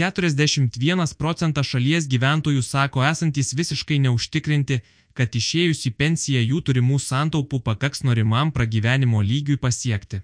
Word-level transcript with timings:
41 0.00 1.14
procentas 1.20 1.68
šalies 1.68 2.06
gyventojų 2.08 2.62
sako 2.64 3.02
esantys 3.04 3.52
visiškai 3.52 3.98
neužtikrinti, 4.06 4.78
kad 5.12 5.34
išėjus 5.36 5.84
į 5.90 5.92
pensiją 6.00 6.40
jų 6.40 6.60
turimų 6.68 6.96
santaupų 7.04 7.60
pakaks 7.66 8.00
norimam 8.08 8.52
pragyvenimo 8.56 9.20
lygiui 9.20 9.58
pasiekti. 9.60 10.22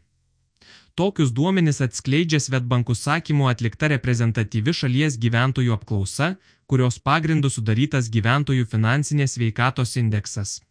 Tokius 0.97 1.35
duomenis 1.37 1.83
atskleidžia 1.85 2.41
Svetbankų 2.41 2.97
sakymu 2.97 3.51
atlikta 3.51 3.91
reprezentatyvi 3.93 4.73
šalies 4.79 5.19
gyventojų 5.21 5.75
apklausa, 5.77 6.31
kurios 6.65 6.97
pagrindų 7.11 7.53
sudarytas 7.53 8.09
gyventojų 8.09 8.65
finansinės 8.73 9.37
veikatos 9.37 9.93
indeksas. 10.01 10.63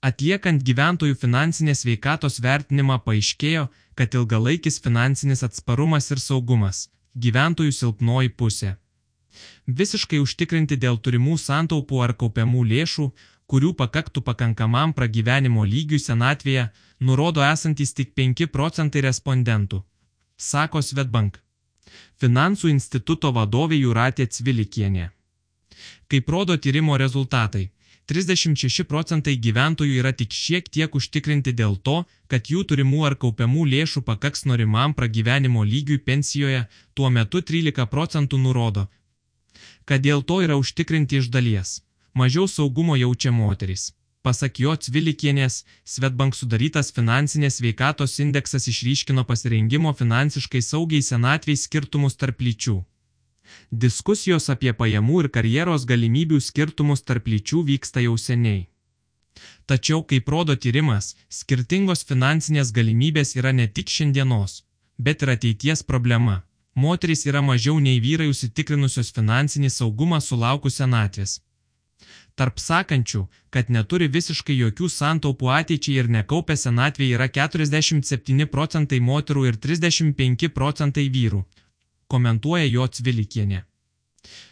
Atliekant 0.00 0.64
gyventojų 0.64 1.20
finansinės 1.20 1.84
veikatos 1.84 2.40
vertinimą 2.40 3.02
paaiškėjo, 3.04 3.68
kad 3.94 4.16
ilgalaikis 4.16 4.80
finansinis 4.80 5.44
atsparumas 5.44 6.10
ir 6.10 6.24
saugumas- 6.24 6.88
gyventojų 7.14 7.72
silpnoji 7.72 8.32
pusė. 8.38 8.74
Visiškai 9.66 10.20
užtikrinti 10.22 10.76
dėl 10.78 10.98
turimų 10.98 11.38
santaupų 11.40 12.02
ar 12.06 12.14
kaupiamų 12.18 12.62
lėšų, 12.70 13.06
kurių 13.50 13.72
pakaktų 13.80 14.22
pakankamam 14.28 14.92
pragyvenimo 14.96 15.64
lygiui 15.64 16.00
senatvėje, 16.00 16.68
nurodo 17.00 17.42
esantys 17.44 17.92
tik 17.98 18.14
5 18.14 18.46
procentai 18.52 19.02
respondentų, 19.04 19.82
sako 20.36 20.82
Svetbank. 20.82 21.40
Finansų 22.20 22.70
instituto 22.70 23.30
vadovė 23.34 23.78
Juratė 23.80 24.26
Cvilikienė. 24.26 25.10
Kaip 26.08 26.28
rodo 26.30 26.56
tyrimo 26.56 26.96
rezultatai, 26.98 27.68
36 28.10 28.84
procentai 28.88 29.36
gyventojų 29.46 30.00
yra 30.02 30.12
tik 30.12 30.32
šiek 30.32 30.68
tiek 30.68 30.94
užtikrinti 30.94 31.54
dėl 31.56 31.76
to, 31.76 32.02
kad 32.28 32.50
jų 32.52 32.66
turimų 32.68 33.06
ar 33.08 33.16
kaupiamų 33.16 33.64
lėšų 33.72 34.04
pakaks 34.08 34.44
norimam 34.50 34.92
pragyvenimo 34.98 35.64
lygiui 35.64 35.98
pensijoje, 35.98 36.66
tuo 36.94 37.10
metu 37.10 37.40
13 37.40 37.88
procentų 37.88 38.38
nurodo, 38.44 38.88
kad 39.84 40.04
dėl 40.04 40.22
to 40.22 40.42
yra 40.44 40.60
užtikrinti 40.60 41.22
iš 41.22 41.32
dalies 41.32 41.80
mažiau 42.14 42.48
saugumo 42.48 42.96
jaučia 42.96 43.32
moterys. 43.32 43.92
Pasak 44.24 44.60
jo 44.62 44.72
Cvilikienės, 44.76 45.64
Svetbank 45.84 46.36
sudarytas 46.38 46.88
finansinės 46.96 47.60
veikatos 47.60 48.16
indeksas 48.24 48.68
išryškino 48.72 49.24
pasirengimo 49.28 49.92
finansiškai 49.92 50.62
saugiai 50.64 51.04
senatviai 51.04 51.58
skirtumus 51.60 52.16
tarp 52.16 52.40
lyčių. 52.40 52.78
Diskusijos 53.70 54.50
apie 54.54 54.72
pajamų 54.72 55.24
ir 55.24 55.28
karjeros 55.36 55.84
galimybių 55.90 56.40
skirtumus 56.40 57.02
tarp 57.02 57.28
lyčių 57.32 57.64
vyksta 57.70 58.04
jau 58.04 58.16
seniai. 58.18 58.66
Tačiau, 59.66 60.02
kaip 60.04 60.28
rodo 60.28 60.54
tyrimas, 60.56 61.14
skirtingos 61.28 62.04
finansinės 62.08 62.72
galimybės 62.76 63.34
yra 63.40 63.52
ne 63.52 63.66
tik 63.66 63.90
šiandienos, 63.90 64.62
bet 64.98 65.22
ir 65.22 65.32
ateities 65.36 65.82
problema. 65.82 66.42
Moterys 66.74 67.24
yra 67.30 67.40
mažiau 67.42 67.78
nei 67.80 68.00
vyrai 68.02 68.28
užsitikrinusios 68.32 69.12
finansinį 69.14 69.70
saugumą 69.70 70.20
sulaukus 70.20 70.80
senatvės. 70.80 71.38
Tarp 72.34 72.58
sakančių, 72.58 73.20
kad 73.54 73.68
neturi 73.70 74.08
visiškai 74.10 74.56
jokių 74.58 74.88
santaupų 74.90 75.50
ateičiai 75.54 76.00
ir 76.02 76.08
nekaupia 76.10 76.56
senatvėje 76.58 77.14
yra 77.18 77.28
47 77.36 78.48
procentai 78.54 78.98
moterų 79.10 79.44
ir 79.50 79.58
35 79.66 80.50
procentai 80.56 81.06
vyrų, 81.14 81.44
komentuoja 82.14 82.66
jo 82.70 82.86
Cvilikienė. 82.98 83.64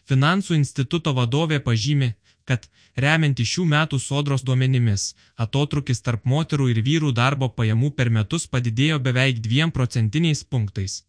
Finansų 0.09 0.59
instituto 0.59 1.15
vadovė 1.17 1.61
pažymi, 1.69 2.13
kad, 2.45 2.67
remianti 3.05 3.45
šių 3.47 3.65
metų 3.71 3.99
sodros 4.03 4.45
duomenimis, 4.47 5.13
atotrukis 5.45 6.03
tarp 6.07 6.27
moterų 6.33 6.69
ir 6.73 6.83
vyrų 6.89 7.13
darbo 7.17 7.49
pajamų 7.49 7.93
per 7.99 8.11
metus 8.11 8.47
padidėjo 8.47 8.99
beveik 9.07 9.41
2 9.47 9.71
procentiniais 9.77 10.45
punktais. 10.45 11.03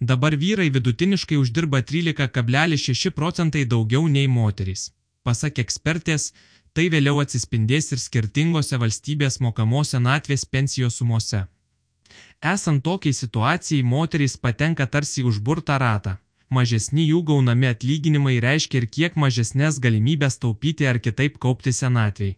Dabar 0.00 0.36
vyrai 0.36 0.68
vidutiniškai 0.70 1.36
uždirba 1.42 1.82
13,6 1.82 3.10
procentai 3.10 3.64
daugiau 3.64 4.06
nei 4.08 4.28
moterys. 4.28 4.92
Pasak 5.26 5.58
ekspertės, 5.58 6.32
tai 6.72 6.86
vėliau 6.92 7.18
atsispindės 7.24 7.92
ir 7.92 8.00
skirtingose 8.00 8.78
valstybės 8.78 9.40
mokamos 9.40 9.92
senatvės 9.94 10.46
pensijos 10.46 11.00
sumose. 11.02 11.46
Esant 12.42 12.82
tokiai 12.84 13.12
situacijai, 13.12 13.82
moterys 13.82 14.36
patenka 14.36 14.86
tarsi 14.86 15.24
užburtą 15.24 15.78
ratą. 15.80 16.16
Mažesni 16.50 17.08
jų 17.08 17.22
gaunami 17.26 17.66
atlyginimai 17.66 18.36
reiškia 18.44 18.82
ir 18.82 18.86
kiek 18.86 19.16
mažesnės 19.16 19.80
galimybės 19.82 20.38
taupyti 20.38 20.86
ar 20.86 21.00
kitaip 21.02 21.38
kaupti 21.42 21.72
senatviai. 21.72 22.36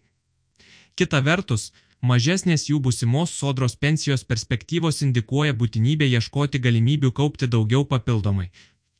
Kita 0.97 1.21
vertus, 1.21 1.73
mažesnės 2.01 2.69
jų 2.71 2.81
busimos 2.81 3.35
sodros 3.35 3.77
pensijos 3.77 4.25
perspektyvos 4.25 5.03
indikuoja 5.03 5.53
būtinybę 5.53 6.09
ieškoti 6.09 6.59
galimybių 6.59 7.13
kaupti 7.13 7.47
daugiau 7.47 7.85
papildomai, 7.85 8.49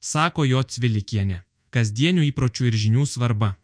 sako 0.01 0.45
jo 0.45 0.63
Cvilikienė. 0.63 1.43
Kasdienių 1.71 2.23
įpročių 2.31 2.69
ir 2.69 2.77
žinių 2.83 3.07
svarba. 3.07 3.55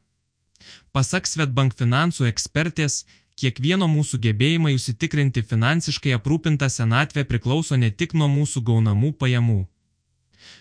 Pasak 0.92 1.26
Svetbank 1.26 1.76
finansų 1.76 2.28
ekspertės, 2.30 3.04
kiekvieno 3.40 3.88
mūsų 3.90 4.20
gebėjimai 4.26 4.74
užsitikrinti 4.78 5.42
finansiškai 5.50 6.14
aprūpintą 6.16 6.68
senatvę 6.70 7.24
priklauso 7.30 7.76
ne 7.76 7.90
tik 7.90 8.14
nuo 8.14 8.28
mūsų 8.30 8.62
gaunamų 8.70 9.12
pajamų, 9.20 9.60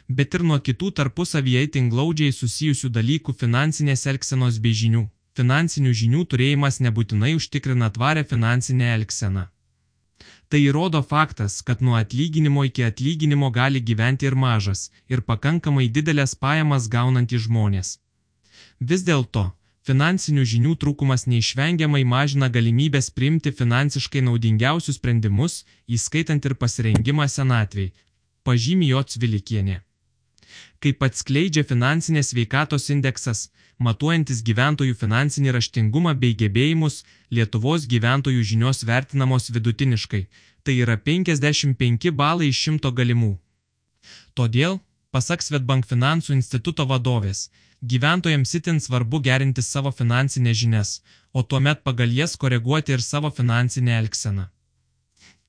bet 0.07 0.37
ir 0.37 0.45
nuo 0.49 0.59
kitų 0.67 0.91
tarpusavyje 0.99 1.63
itin 1.67 1.89
glaudžiai 1.93 2.35
susijusių 2.35 2.89
dalykų 2.97 3.35
finansinės 3.41 4.07
elgsenos 4.13 4.59
bei 4.63 4.77
žinių. 4.83 5.07
Finansinių 5.33 5.91
žinių 5.97 6.19
turėjimas 6.29 6.77
nebūtinai 6.85 7.31
užtikrina 7.39 7.89
tvarę 7.95 8.21
finansinę 8.29 8.91
elgseną. 8.93 9.47
Tai 10.49 10.59
įrodo 10.61 10.99
faktas, 11.01 11.55
kad 11.65 11.81
nuo 11.81 11.95
atlyginimo 11.97 12.65
iki 12.67 12.83
atlyginimo 12.85 13.49
gali 13.49 13.81
gyventi 13.81 14.27
ir 14.29 14.35
mažas, 14.37 14.91
ir 15.09 15.23
pakankamai 15.25 15.87
didelės 15.89 16.35
pajamas 16.37 16.85
gaunantys 16.95 17.47
žmonės. 17.47 17.95
Vis 18.79 19.01
dėlto, 19.07 19.47
Finansinių 19.83 20.43
žinių 20.47 20.73
trūkumas 20.79 21.25
neišvengiamai 21.27 22.05
mažina 22.07 22.47
galimybės 22.47 23.09
priimti 23.11 23.51
finansiškai 23.51 24.21
naudingiausius 24.23 24.95
sprendimus, 24.95 25.63
įskaitant 25.91 26.45
ir 26.47 26.55
pasirengimą 26.55 27.25
senatviai, 27.27 27.91
pažymi 28.47 28.87
jo 28.93 29.01
Cvilikienė. 29.03 29.81
Kaip 30.79 31.03
atskleidžia 31.03 31.65
finansinės 31.67 32.31
veikatos 32.37 32.87
indeksas, 32.95 33.49
matuojantis 33.79 34.39
gyventojų 34.47 34.95
finansinį 35.03 35.51
raštingumą 35.57 36.15
bei 36.21 36.31
gebėjimus, 36.39 37.03
Lietuvos 37.33 37.87
gyventojų 37.91 38.43
žinios 38.53 38.83
vertinamos 38.87 39.49
vidutiniškai, 39.51 40.23
tai 40.63 40.79
yra 40.79 40.95
55 40.95 42.11
balai 42.23 42.53
iš 42.53 42.63
100 42.69 42.95
galimų. 42.99 43.33
Todėl, 44.37 44.79
pasak 45.13 45.45
Svetbank 45.45 45.85
finansų 45.87 46.33
instituto 46.35 46.85
vadovės, 46.89 47.47
Gyventojams 47.85 48.53
itin 48.55 48.77
svarbu 48.79 49.19
gerinti 49.19 49.61
savo 49.61 49.89
finansinės 49.91 50.55
žinias, 50.55 50.91
o 51.35 51.41
tuomet 51.43 51.81
pagal 51.83 52.13
jas 52.15 52.37
koreguoti 52.39 52.93
ir 52.95 53.01
savo 53.03 53.31
finansinę 53.39 53.97
elgseną. 53.97 54.45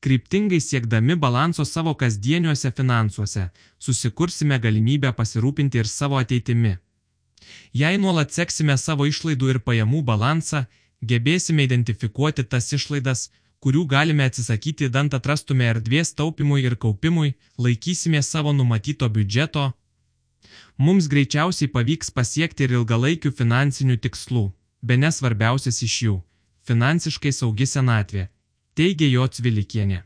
Kryptingai 0.03 0.59
siekdami 0.61 1.15
balanso 1.15 1.65
savo 1.65 1.93
kasdieniuose 1.95 2.73
finansuose, 2.75 3.45
susikursime 3.79 4.59
galimybę 4.59 5.13
pasirūpinti 5.21 5.79
ir 5.79 5.91
savo 5.93 6.19
ateitimi. 6.19 6.75
Jei 7.73 8.03
nuolat 8.03 8.35
seksime 8.35 8.77
savo 8.83 9.07
išlaidų 9.07 9.55
ir 9.55 9.61
pajamų 9.69 10.03
balansą, 10.11 10.65
gebėsime 11.13 11.69
identifikuoti 11.71 12.43
tas 12.51 12.73
išlaidas, 12.75 13.29
kurių 13.65 13.87
galime 13.89 14.27
atsisakyti 14.29 14.91
dant 14.93 15.15
atrastume 15.17 15.65
erdvės 15.73 16.13
taupimui 16.19 16.67
ir 16.69 16.77
kaupimui, 16.77 17.33
laikysime 17.57 18.21
savo 18.23 18.53
numatyto 18.53 19.09
biudžeto, 19.09 19.71
mums 20.77 21.09
greičiausiai 21.09 21.71
pavyks 21.73 22.13
pasiekti 22.13 22.67
ir 22.67 22.77
ilgalaikių 22.79 23.33
finansinių 23.39 23.97
tikslų, 24.05 24.45
be 24.85 24.99
nesvarbiausias 25.01 25.81
iš 25.89 25.95
jų- 26.07 26.17
finansiškai 26.69 27.33
saugi 27.33 27.67
senatvė, 27.75 28.29
teigia 28.77 29.09
jo 29.09 29.25
Cvilikienė. 29.29 30.03